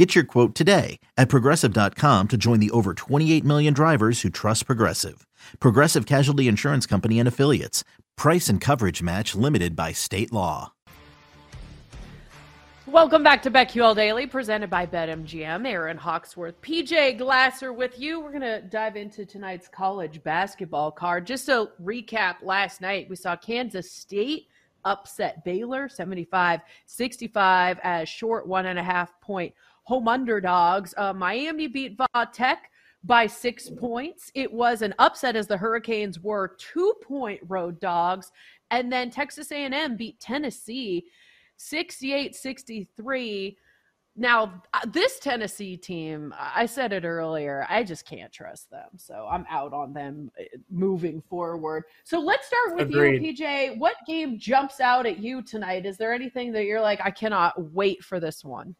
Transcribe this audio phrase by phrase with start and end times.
[0.00, 4.64] Get your quote today at progressive.com to join the over 28 million drivers who trust
[4.64, 5.26] Progressive.
[5.60, 7.84] Progressive Casualty Insurance Company and Affiliates.
[8.16, 10.72] Price and coverage match limited by state law.
[12.86, 15.68] Welcome back to BetQL Daily, presented by BetMGM.
[15.68, 18.20] Aaron Hawksworth, PJ Glasser with you.
[18.20, 21.26] We're going to dive into tonight's college basketball card.
[21.26, 24.46] Just to recap last night, we saw Kansas State
[24.86, 29.52] upset Baylor 75 65 as short one and a half point
[29.90, 30.94] home underdogs.
[30.96, 32.70] Uh, Miami beat Va Tech
[33.02, 34.30] by six points.
[34.36, 38.30] It was an upset as the Hurricanes were two point road dogs.
[38.70, 41.06] And then Texas A&M beat Tennessee
[41.56, 43.56] 68 63.
[44.14, 48.90] Now, uh, this Tennessee team, I said it earlier, I just can't trust them.
[48.96, 51.82] So I'm out on them uh, moving forward.
[52.04, 53.24] So let's start with Agreed.
[53.24, 53.76] you, PJ.
[53.78, 55.84] What game jumps out at you tonight?
[55.84, 58.76] Is there anything that you're like, I cannot wait for this one?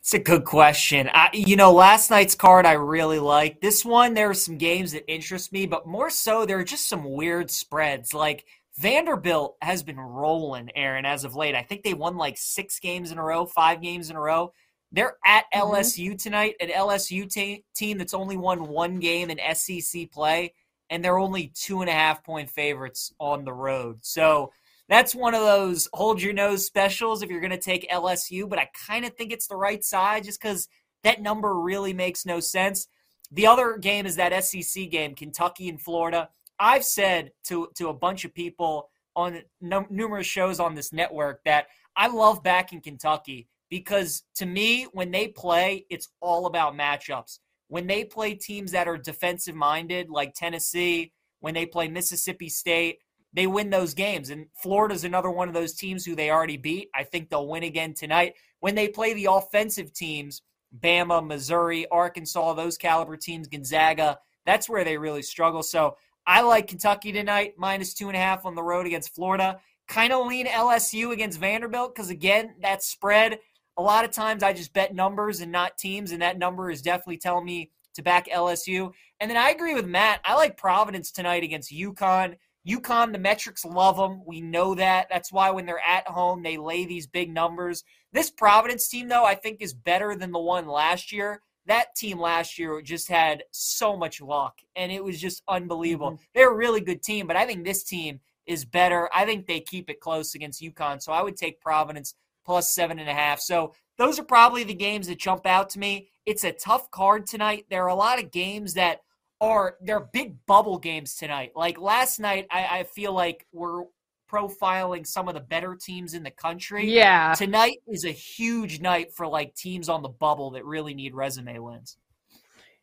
[0.00, 1.10] It's a good question.
[1.12, 3.60] I, you know, last night's card I really liked.
[3.60, 6.88] This one, there are some games that interest me, but more so, there are just
[6.88, 8.14] some weird spreads.
[8.14, 8.44] Like
[8.76, 11.54] Vanderbilt has been rolling, Aaron, as of late.
[11.54, 14.52] I think they won like six games in a row, five games in a row.
[14.92, 15.74] They're at mm-hmm.
[15.74, 20.54] LSU tonight, an LSU t- team that's only won one game in SEC play,
[20.90, 23.98] and they're only two and a half point favorites on the road.
[24.02, 24.52] So
[24.88, 28.58] that's one of those hold your nose specials if you're going to take LSU, but
[28.58, 30.68] I kind of think it's the right side just because
[31.02, 32.88] that number really makes no sense.
[33.32, 36.28] The other game is that SEC game, Kentucky and Florida.
[36.58, 41.66] I've said to to a bunch of people on numerous shows on this network that
[41.96, 47.38] I love backing Kentucky because to me, when they play, it's all about matchups.
[47.68, 52.98] When they play teams that are defensive minded, like Tennessee, when they play Mississippi State,
[53.36, 54.30] they win those games.
[54.30, 56.88] And Florida's another one of those teams who they already beat.
[56.94, 58.34] I think they'll win again tonight.
[58.60, 60.42] When they play the offensive teams,
[60.80, 65.62] Bama, Missouri, Arkansas, those caliber teams, Gonzaga, that's where they really struggle.
[65.62, 65.96] So
[66.26, 69.60] I like Kentucky tonight, minus two and a half on the road against Florida.
[69.86, 73.38] Kind of lean LSU against Vanderbilt because, again, that spread.
[73.76, 76.80] A lot of times I just bet numbers and not teams, and that number is
[76.80, 78.92] definitely telling me to back LSU.
[79.20, 80.20] And then I agree with Matt.
[80.24, 82.36] I like Providence tonight against UConn.
[82.66, 84.22] UConn, the metrics love them.
[84.26, 85.06] We know that.
[85.08, 87.84] That's why when they're at home, they lay these big numbers.
[88.12, 91.42] This Providence team, though, I think is better than the one last year.
[91.66, 96.12] That team last year just had so much luck, and it was just unbelievable.
[96.12, 96.22] Mm-hmm.
[96.34, 99.08] They're a really good team, but I think this team is better.
[99.14, 103.00] I think they keep it close against UConn, so I would take Providence plus seven
[103.00, 103.40] and a half.
[103.40, 106.08] So those are probably the games that jump out to me.
[106.24, 107.66] It's a tough card tonight.
[107.68, 109.00] There are a lot of games that
[109.40, 111.52] are they're big bubble games tonight.
[111.54, 113.84] Like last night, I, I feel like we're
[114.30, 116.90] profiling some of the better teams in the country.
[116.90, 117.34] Yeah.
[117.34, 121.58] Tonight is a huge night for like teams on the bubble that really need resume
[121.58, 121.96] wins.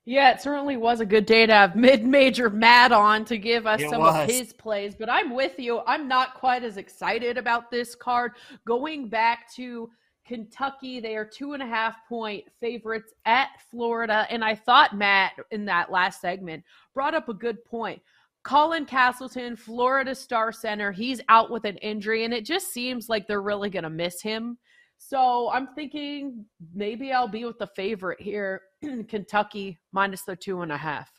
[0.05, 3.81] Yeah, it certainly was a good day to have mid-major Matt on to give us
[3.81, 4.15] it some was.
[4.15, 4.95] of his plays.
[4.95, 5.81] But I'm with you.
[5.87, 8.33] I'm not quite as excited about this card.
[8.65, 9.89] Going back to
[10.33, 14.25] Kentucky, they are two and a half point favorites at Florida.
[14.31, 16.63] And I thought Matt in that last segment
[16.95, 18.01] brought up a good point.
[18.43, 23.27] Colin Castleton, Florida Star Center, he's out with an injury, and it just seems like
[23.27, 24.57] they're really going to miss him.
[24.97, 28.61] So I'm thinking maybe I'll be with the favorite here,
[29.07, 31.11] Kentucky minus the two and a half.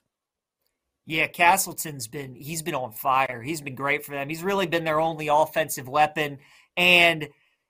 [1.07, 3.43] Yeah, Castleton's been he's been on fire.
[3.43, 4.29] He's been great for them.
[4.29, 6.39] He's really been their only offensive weapon.
[6.77, 7.29] And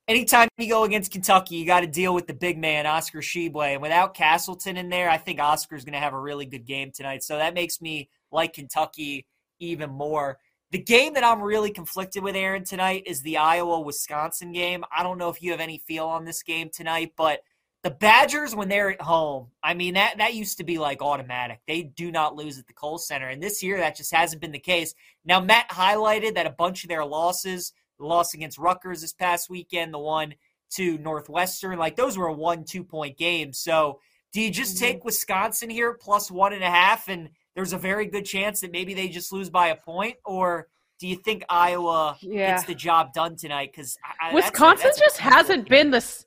[0.08, 3.74] anytime you go against Kentucky, you got to deal with the big man, Oscar Tshiebwe.
[3.74, 6.90] And without Castleton in there, I think Oscar's going to have a really good game
[6.92, 7.22] tonight.
[7.22, 9.26] So that makes me like Kentucky
[9.60, 10.38] even more.
[10.70, 14.84] The game that I'm really conflicted with, Aaron, tonight is the Iowa Wisconsin game.
[14.96, 17.40] I don't know if you have any feel on this game tonight, but
[17.84, 21.60] the Badgers, when they're at home, I mean, that, that used to be like automatic.
[21.68, 23.28] They do not lose at the Kohl Center.
[23.28, 24.94] And this year, that just hasn't been the case.
[25.24, 29.48] Now, Matt highlighted that a bunch of their losses– the loss against Rutgers this past
[29.50, 30.34] weekend, the one
[30.74, 31.78] to Northwestern.
[31.78, 33.52] Like those were a one, two point game.
[33.52, 34.00] So
[34.32, 34.84] do you just mm-hmm.
[34.84, 38.72] take Wisconsin here plus one and a half and there's a very good chance that
[38.72, 40.16] maybe they just lose by a point?
[40.24, 40.68] Or
[40.98, 42.52] do you think Iowa yeah.
[42.52, 43.70] gets the job done tonight?
[43.72, 43.96] Because
[44.32, 46.24] Wisconsin that's a, that's just hasn't been the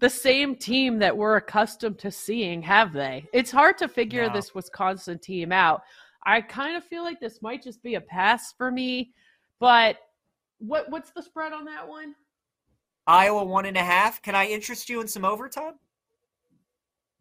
[0.00, 3.24] the same team that we're accustomed to seeing, have they?
[3.32, 4.32] It's hard to figure no.
[4.32, 5.82] this Wisconsin team out.
[6.26, 9.12] I kind of feel like this might just be a pass for me.
[9.60, 9.96] But
[10.66, 12.14] what what's the spread on that one?
[13.06, 14.22] Iowa one and a half.
[14.22, 15.74] Can I interest you in some overtime?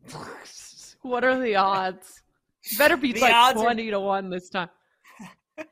[1.02, 2.22] what are the odds?
[2.78, 4.70] Better be The like odds are- twenty to one this time.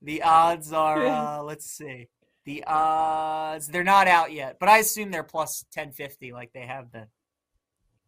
[0.00, 2.06] The odds are, uh, let's see.
[2.44, 6.92] The odds, they're not out yet, but I assume they're plus 1050 like they have
[6.92, 7.06] been.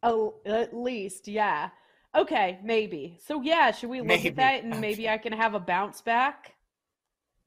[0.04, 1.70] Oh, at least, yeah.
[2.16, 3.18] Okay, maybe.
[3.26, 4.28] So yeah, should we look Maybe.
[4.28, 6.54] at that and maybe I can have a bounce back?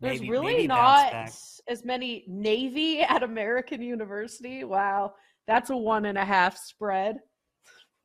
[0.04, 1.32] There's Maybe- really maybe not
[1.70, 4.66] as many Navy at American University.
[4.66, 5.14] Wow,
[5.48, 7.18] that's a one and a half spread.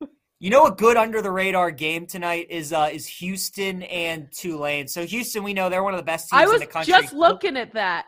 [0.41, 4.87] You know, a good under the radar game tonight is uh, is Houston and Tulane.
[4.87, 6.93] So Houston, we know they're one of the best teams I was in the country.
[6.93, 8.05] just looking at that.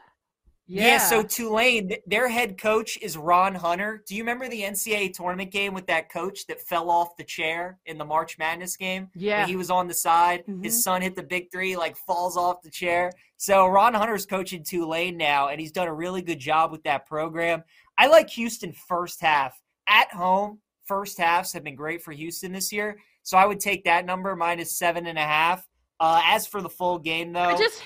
[0.73, 0.85] Yeah.
[0.85, 0.97] Yeah.
[0.99, 4.03] so Tulane, their head coach is Ron Hunter.
[4.07, 7.79] Do you remember the NCAA tournament game with that coach that fell off the chair
[7.85, 9.09] in the March Madness game?
[9.13, 9.45] yeah.
[9.45, 10.63] He was on the side, Mhm.
[10.63, 13.11] his son hit the big three, like falls off the chair.
[13.37, 17.05] So Ron Hunter's coaching Tulane now, and he's done a really good job with that
[17.05, 17.63] program.
[17.97, 20.59] I like Houston first half at home.
[20.85, 24.35] First halves have been great for Houston this year, so I would take that number
[24.35, 25.67] minus seven and a half.
[25.99, 27.83] Uh, as for the full game, though, I just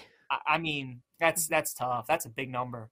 [0.47, 2.05] I, mean that's that's tough.
[2.07, 2.89] That's a big number.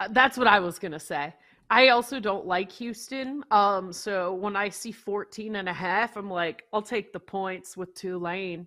[0.00, 1.34] Uh, That's what I was going to say.
[1.70, 3.44] I also don't like Houston.
[3.50, 7.76] Um, so when I see 14 and a half, I'm like, I'll take the points
[7.76, 8.66] with Tulane.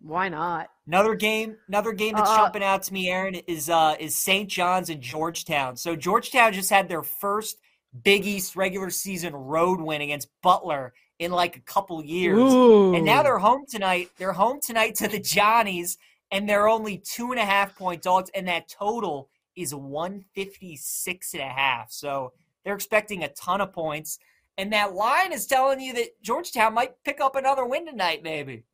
[0.00, 0.70] Why not?
[0.86, 4.48] Another game, another game that's Uh, jumping out to me, Aaron, is uh is St.
[4.48, 5.76] John's and Georgetown.
[5.76, 7.58] So Georgetown just had their first
[8.02, 12.38] Big East regular season road win against Butler in like a couple years.
[12.96, 14.10] And now they're home tonight.
[14.18, 15.96] They're home tonight to the Johnnies,
[16.30, 21.42] and they're only two and a half point dogs, and that total is 156 and
[21.42, 21.92] a half.
[21.92, 22.32] So
[22.64, 24.18] they're expecting a ton of points.
[24.58, 28.64] And that line is telling you that Georgetown might pick up another win tonight, maybe.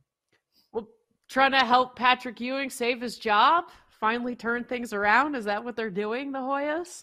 [0.73, 0.88] well,
[1.28, 5.34] trying to help Patrick Ewing save his job, finally turn things around.
[5.34, 7.02] Is that what they're doing, the Hoyas?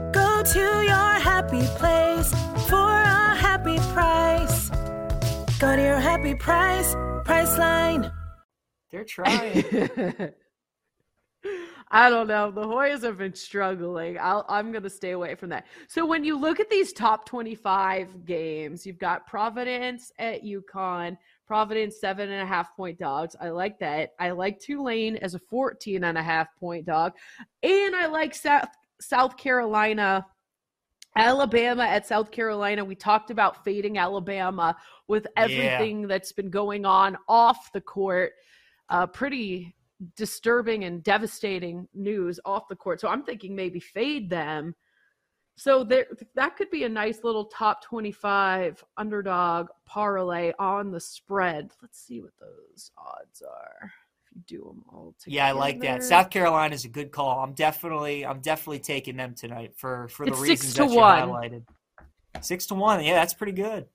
[0.41, 2.31] Go to your happy place
[2.67, 4.69] for a happy price.
[5.59, 6.95] Go to your happy price,
[7.25, 8.11] Priceline.
[8.89, 9.63] They're trying.
[11.91, 12.49] I don't know.
[12.49, 14.17] The Hoyas have been struggling.
[14.19, 15.67] I'll, I'm going to stay away from that.
[15.87, 21.17] So when you look at these top 25 games, you've got Providence at UConn.
[21.45, 23.35] Providence seven and a half point dogs.
[23.39, 24.13] I like that.
[24.19, 27.11] I like Tulane as a 14 and a half point dog,
[27.61, 28.69] and I like South
[29.01, 30.25] South Carolina.
[31.17, 32.85] Alabama at South Carolina.
[32.85, 34.77] We talked about fading Alabama
[35.09, 38.31] with everything that's been going on off the court.
[38.87, 39.75] Uh, pretty
[40.15, 42.99] disturbing and devastating news off the court.
[43.01, 44.75] So I'm thinking maybe fade them.
[45.57, 51.71] So there, that could be a nice little top 25 underdog parlay on the spread.
[51.81, 53.91] Let's see what those odds are.
[54.33, 55.35] You do them all together.
[55.35, 56.03] yeah, I like that.
[56.03, 57.39] South Carolina is a good call.
[57.43, 60.97] I'm definitely, I'm definitely taking them tonight for for the It's reasons to that you
[60.97, 61.29] one.
[61.29, 61.63] highlighted.
[62.41, 63.03] Six to one.
[63.03, 63.85] Yeah, that's pretty good.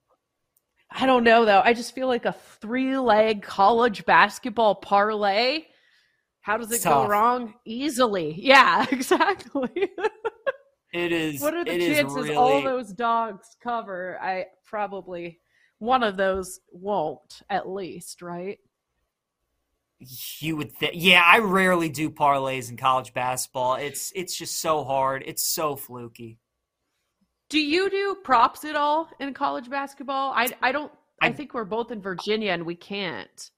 [0.91, 1.63] I don't know though.
[1.65, 5.65] I just feel like a three leg college basketball parlay.
[6.43, 7.55] How does it go wrong?
[7.65, 8.35] Easily.
[8.39, 9.91] Yeah, exactly.
[10.93, 11.41] It is.
[11.41, 14.19] what are the chances really, all those dogs cover?
[14.23, 15.41] I probably
[15.79, 18.59] one of those won't, at least, right?
[19.99, 20.93] You would think.
[20.95, 23.77] Yeah, I rarely do parlays in college basketball.
[23.77, 25.23] It's it's just so hard.
[25.27, 26.39] It's so fluky.
[27.49, 30.33] Do you do props at all in college basketball?
[30.35, 30.93] I I don't.
[31.23, 33.51] I, I- think we're both in Virginia and we can't.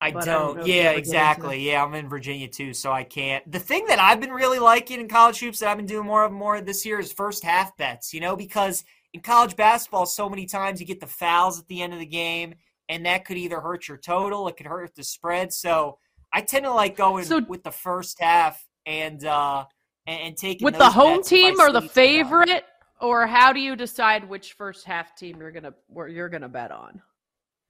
[0.00, 0.56] I don't don't.
[0.56, 1.66] know if you yeah, ever get into exactly.
[1.70, 3.50] Yeah, I'm in Virginia too, so I can't.
[3.50, 6.24] The thing that I've been really liking in college hoops that I've been doing more
[6.24, 8.14] of more this year is first half bets.
[8.14, 11.82] You know, because in college basketball, so many times you get the fouls at the
[11.82, 12.54] end of the game,
[12.88, 15.52] and that could either hurt your total, it could hurt the spread.
[15.52, 15.98] So
[16.32, 19.64] I tend to like going So- with the first half and uh
[20.06, 22.64] and, and taking With the home bets if I team or the favorite,
[23.00, 26.70] or how do you decide which first half team you're gonna where you're gonna bet
[26.72, 27.02] on?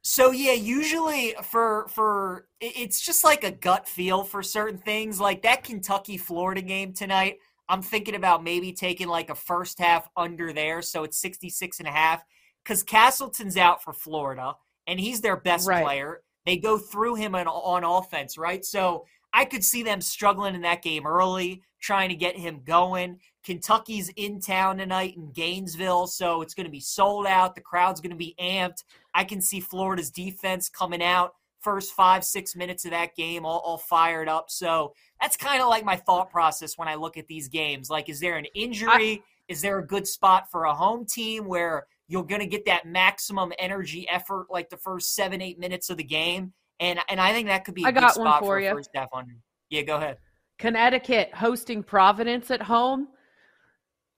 [0.03, 5.21] So yeah, usually for for it's just like a gut feel for certain things.
[5.21, 10.09] Like that Kentucky Florida game tonight, I'm thinking about maybe taking like a first half
[10.17, 12.25] under there, so it's 66 and a half
[12.65, 14.55] cuz Castleton's out for Florida
[14.89, 15.85] and he's their best Right.
[15.85, 16.23] player.
[16.47, 18.65] They go through him on, on offense, right?
[18.65, 23.21] So I could see them struggling in that game early, trying to get him going.
[23.45, 27.55] Kentucky's in town tonight in Gainesville, so it's going to be sold out.
[27.55, 28.85] The crowd's going to be amped.
[29.15, 33.59] I can see Florida's defense coming out first five, six minutes of that game all,
[33.61, 34.51] all fired up.
[34.51, 37.91] So that's kind of like my thought process when I look at these games.
[37.91, 38.89] Like, is there an injury?
[38.91, 42.65] I, is there a good spot for a home team where you're going to get
[42.67, 46.53] that maximum energy effort like the first seven, eight minutes of the game?
[46.81, 48.71] And and I think that could be a I good spot for, for you.
[48.71, 49.35] first half under.
[49.71, 50.19] Yeah, go ahead.
[50.59, 53.09] Connecticut hosting Providence at home.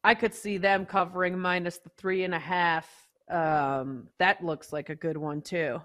[0.03, 2.89] I could see them covering minus the three and a half.
[3.31, 5.81] Um, that looks like a good one too.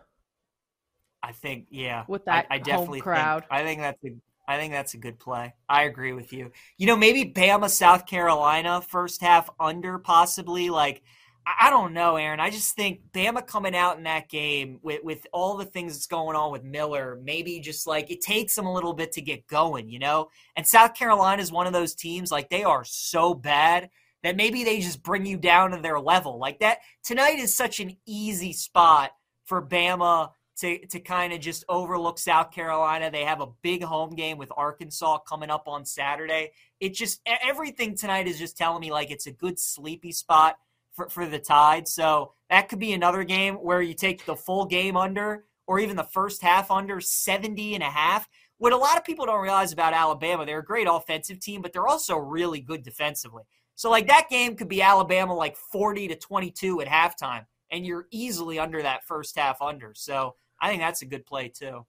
[1.22, 3.42] I think, yeah, with that I, I definitely crowd.
[3.50, 4.10] Think, I think that's a,
[4.48, 5.56] I think that's a good play.
[5.68, 6.52] I agree with you.
[6.78, 10.70] You know, maybe Bama, South Carolina, first half under, possibly.
[10.70, 11.02] Like,
[11.48, 12.40] I don't know, Aaron.
[12.40, 16.08] I just think Bama coming out in that game with, with all the things that's
[16.08, 19.46] going on with Miller, maybe just like it takes them a little bit to get
[19.46, 20.30] going, you know?
[20.56, 23.92] And South Carolina is one of those teams, like, they are so bad
[24.24, 26.40] that maybe they just bring you down to their level.
[26.40, 29.12] Like that, tonight is such an easy spot
[29.44, 33.12] for Bama to, to kind of just overlook South Carolina.
[33.12, 36.54] They have a big home game with Arkansas coming up on Saturday.
[36.80, 40.58] It just, everything tonight is just telling me like it's a good sleepy spot
[40.96, 41.88] for, for the Tide.
[41.88, 45.96] So that could be another game where you take the full game under or even
[45.96, 48.28] the first half under 70 and a half.
[48.58, 51.74] What a lot of people don't realize about Alabama, they're a great offensive team, but
[51.74, 53.44] they're also really good defensively.
[53.76, 58.08] So like that game could be Alabama like 40 to 22 at halftime and you're
[58.12, 59.94] easily under that first half under.
[59.96, 61.86] So I think that's a good play too.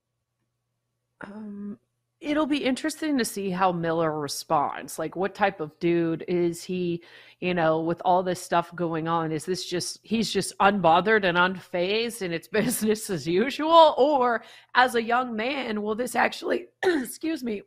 [1.23, 1.79] Um
[2.20, 4.99] it'll be interesting to see how Miller responds.
[4.99, 7.02] Like, what type of dude is he?
[7.40, 11.37] You know, with all this stuff going on, is this just he's just unbothered and
[11.37, 13.94] unfazed and it's business as usual?
[13.99, 14.42] Or
[14.75, 17.62] as a young man, will this actually, excuse me,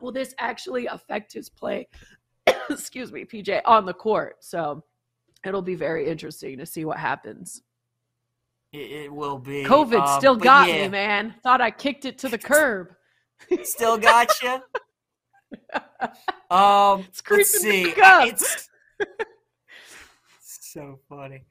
[0.00, 1.88] will this actually affect his play?
[2.70, 4.36] excuse me, PJ, on the court?
[4.40, 4.84] So
[5.44, 7.60] it'll be very interesting to see what happes.
[8.72, 9.64] It, will be.
[9.64, 10.84] COVID um, still got yeah.
[10.84, 11.34] me, man.
[11.42, 12.94] Thought I kicked it to the curb.
[13.64, 14.58] Still got you.
[16.50, 17.94] Um, it's let's see.
[18.26, 18.68] It's
[20.72, 21.46] so funny.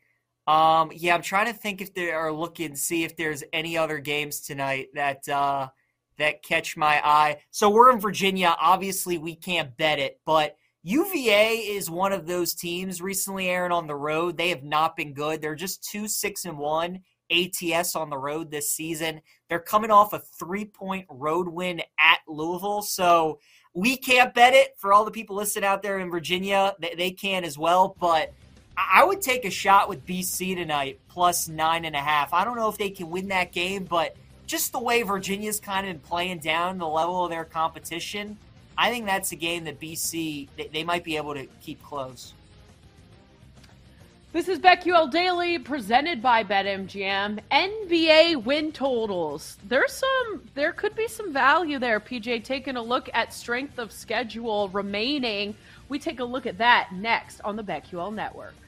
[0.48, 4.00] Um, yeah, I'm trying to think if they are looking, see if there's any other
[4.00, 5.69] games tonight that uh,
[6.17, 7.38] that catch my eye.
[7.51, 8.55] So we're in Virginia.
[8.60, 13.88] Obviously, we can't bet it, but UVA is one of those teams recently, Aaron, on
[13.88, 14.36] the road.
[14.38, 15.41] They have not been good.
[15.41, 19.21] They're just two six and one ATS on the road this season.
[19.51, 22.81] They're coming off a three point road win at Louisville.
[22.81, 23.39] So
[23.74, 26.74] we can't bet it for all the people listening out there in Virginia.
[26.79, 27.93] They can as well.
[28.00, 28.31] But
[28.77, 32.34] I would take a shot with BC tonight, plus nine and a half.
[32.34, 34.15] I don't know if they can win that game, but
[34.48, 38.38] just the way Virginia's kind of been playing down the level of their competition,
[38.77, 42.34] I think that's a game that BC they might be able to keep close.
[44.33, 47.41] This is BetQL Daily presented by BetMGM.
[47.51, 49.57] NBA win totals.
[49.67, 53.91] There's some there could be some value there, PJ, taking a look at strength of
[53.91, 55.53] schedule remaining.
[55.89, 58.53] We take a look at that next on the BetQL network.